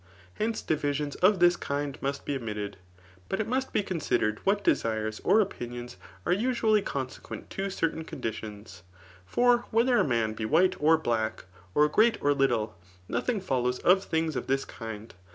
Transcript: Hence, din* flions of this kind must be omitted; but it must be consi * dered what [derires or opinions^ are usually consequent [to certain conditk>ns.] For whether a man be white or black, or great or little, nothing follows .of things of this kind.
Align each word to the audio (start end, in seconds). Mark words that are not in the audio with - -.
Hence, 0.33 0.63
din* 0.63 0.79
flions 0.79 1.15
of 1.17 1.37
this 1.39 1.55
kind 1.55 1.95
must 2.01 2.25
be 2.25 2.35
omitted; 2.35 2.75
but 3.29 3.39
it 3.39 3.47
must 3.47 3.71
be 3.71 3.83
consi 3.83 4.17
* 4.19 4.19
dered 4.19 4.39
what 4.39 4.63
[derires 4.63 5.21
or 5.23 5.45
opinions^ 5.45 5.97
are 6.25 6.33
usually 6.33 6.81
consequent 6.81 7.51
[to 7.51 7.69
certain 7.69 8.03
conditk>ns.] 8.03 8.81
For 9.27 9.65
whether 9.69 9.97
a 9.99 10.03
man 10.03 10.33
be 10.33 10.45
white 10.45 10.75
or 10.79 10.97
black, 10.97 11.45
or 11.75 11.87
great 11.87 12.17
or 12.19 12.33
little, 12.33 12.75
nothing 13.07 13.39
follows 13.39 13.77
.of 13.77 14.03
things 14.03 14.35
of 14.35 14.47
this 14.47 14.65
kind. 14.65 15.13